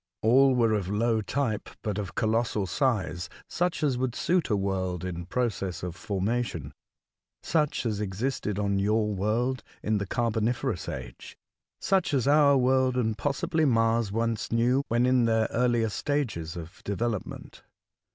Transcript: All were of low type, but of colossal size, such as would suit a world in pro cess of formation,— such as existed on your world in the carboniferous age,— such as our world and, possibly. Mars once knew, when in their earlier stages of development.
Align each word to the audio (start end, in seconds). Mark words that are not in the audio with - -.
All 0.23 0.55
were 0.55 0.73
of 0.73 0.87
low 0.89 1.21
type, 1.21 1.69
but 1.83 1.99
of 1.99 2.15
colossal 2.15 2.65
size, 2.65 3.29
such 3.47 3.83
as 3.83 3.99
would 3.99 4.15
suit 4.15 4.49
a 4.49 4.57
world 4.57 5.05
in 5.05 5.27
pro 5.27 5.47
cess 5.47 5.83
of 5.83 5.95
formation,— 5.95 6.73
such 7.43 7.85
as 7.85 8.01
existed 8.01 8.57
on 8.57 8.79
your 8.79 9.13
world 9.13 9.61
in 9.83 9.99
the 9.99 10.07
carboniferous 10.07 10.89
age,— 10.89 11.37
such 11.79 12.15
as 12.15 12.27
our 12.27 12.57
world 12.57 12.97
and, 12.97 13.15
possibly. 13.15 13.63
Mars 13.63 14.11
once 14.11 14.51
knew, 14.51 14.81
when 14.87 15.05
in 15.05 15.25
their 15.25 15.47
earlier 15.51 15.89
stages 15.89 16.55
of 16.57 16.83
development. 16.83 17.61